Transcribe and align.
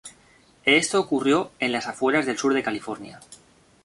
Esto 0.65 0.99
ocurrió 0.99 1.51
en 1.59 1.71
las 1.71 1.85
afueras 1.87 2.25
del 2.25 2.35
sur 2.35 2.55
de 2.55 2.63
California. 2.63 3.19